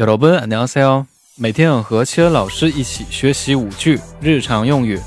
[0.00, 1.06] 여러분안녕하세요。
[1.38, 5.00] 每天和七恩老师一起学习五句日常用语。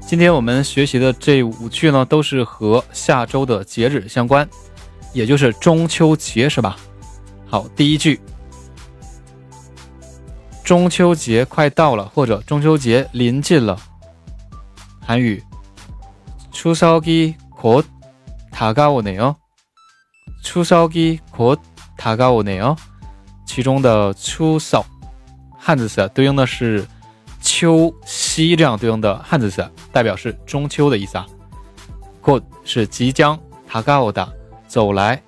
[0.00, 4.46] 今天我们学习的这五句呢，都是和下周的节日相关，
[5.12, 6.76] 也就是中秋节，是吧？
[7.46, 8.20] 好，第一句，
[10.62, 13.76] 中秋节快到了，或者中秋节临近了。
[15.00, 15.42] 韩语，
[16.52, 19.36] 추석이곧다가오네 요。
[20.44, 22.76] 추석이곧다가오네 요。
[23.46, 24.84] 其中的추석
[25.58, 26.86] 汉字词对应的是
[27.40, 31.26] 秋夕这样对应的汉字词，代表是中秋的意思啊。
[32.20, 34.28] 곧是即将，다가오다
[34.68, 35.20] 走来，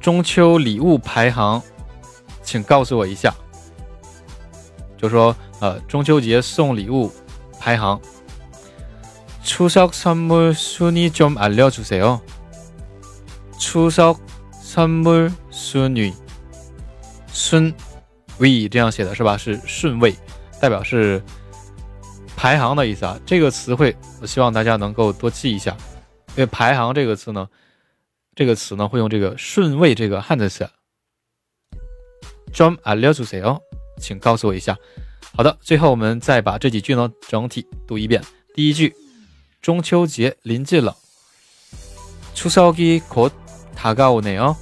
[0.00, 1.62] 中秋礼物排行，
[2.42, 3.34] 请告诉我一下。
[4.96, 7.12] 就说呃，中秋节送礼物
[7.58, 8.00] 排行。
[9.44, 12.20] 추석선물순위좀알려주세 요。
[13.58, 16.14] 추석선물순 위，
[17.32, 19.36] 순위这样写的是吧？
[19.36, 20.14] 是顺位，
[20.60, 21.20] 代表是
[22.36, 23.18] 排行的意思啊。
[23.26, 25.76] 这个词汇，我希望大家能够多记一下。
[26.36, 27.46] 因为排行这个词呢，
[28.34, 30.68] 这个词呢会用这个顺位这个汉字词。
[32.52, 33.60] 좀 알려주세 요，
[33.98, 34.76] 请告诉我一下。
[35.34, 38.22] 好的，最后我们再把这几句呢整体读一遍。
[38.54, 38.94] 第一句，
[39.60, 40.94] 中秋节临近了。
[42.34, 44.56] 추석이곧다가오네 요。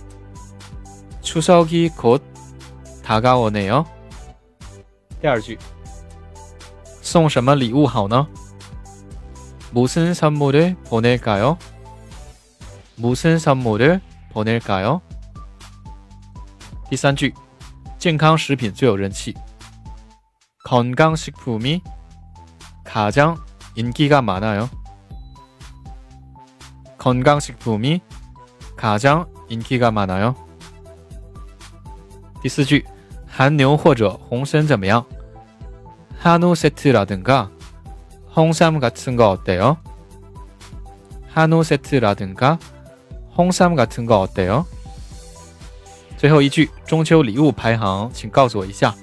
[1.23, 3.85] 추석이곧다가오네 요。
[5.21, 5.59] 第二句，
[7.03, 8.29] 送什么礼物好呢？
[9.75, 11.59] 무슨 선물을 보낼까요?
[12.97, 14.01] 무슨 선물을
[14.33, 15.01] 보낼까요?
[16.89, 17.33] 第三句
[17.99, 19.35] 健康食品最有人气
[20.65, 21.83] 건강식품이
[22.85, 23.37] 가장
[23.77, 24.69] 인기가 많아요.
[26.99, 28.01] 건강식품이
[28.77, 30.35] 가장 인기가 많아요.
[32.43, 32.85] 第四句
[33.27, 35.05] 韩牛或者红参怎么样?
[36.19, 37.51] 한우 세트라든가
[38.35, 39.77] 홍삼 같은 거 어때요?
[41.29, 42.59] 한우 세트라든가
[43.37, 44.67] 홍삼 같은 거 어때요?
[46.17, 48.95] 最后一句中秋礼物排行请告诉我一下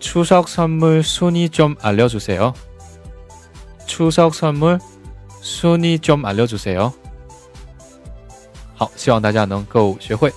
[0.00, 2.52] 추석 선물 순위 좀 알려주세요.
[3.86, 4.78] 추석 선물
[5.40, 6.92] 순위 좀 알려주세요.
[8.76, 10.32] 好，希望大家能够学会。